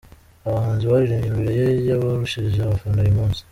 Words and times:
Abahanzi 0.47 0.83
baririmbye 0.91 1.29
mbere 1.35 1.53
ye 1.61 1.67
yabarushije 1.89 2.57
abafana 2.61 2.99
uyu 3.03 3.15
munsi 3.19 3.41